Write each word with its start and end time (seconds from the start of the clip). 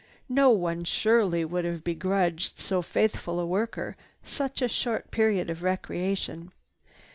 No 0.29 0.49
one 0.49 0.83
surely 0.83 1.45
would 1.45 1.63
have 1.63 1.83
begrudged 1.83 2.57
so 2.57 2.81
faithful 2.81 3.39
a 3.39 3.45
worker 3.45 3.95
such 4.23 4.63
a 4.63 4.67
short 4.67 5.11
period 5.11 5.47
of 5.47 5.61
recreation. 5.61 6.51